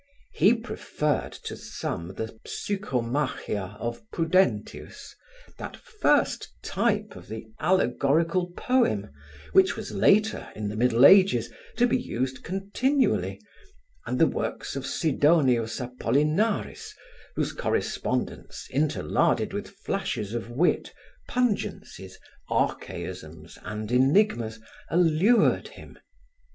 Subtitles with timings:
[0.33, 5.15] He preferred to thumb the Psychomachia of Prudentius,
[5.59, 9.11] that first type of the allegorical poem
[9.51, 13.39] which was later, in the Middle Ages, to be used continually,
[14.07, 16.95] and the works of Sidonius Apollinaris
[17.35, 20.91] whose correspondence interlarded with flashes of wit,
[21.29, 22.17] pungencies,
[22.49, 24.59] archaisms and enigmas,
[24.89, 25.99] allured him.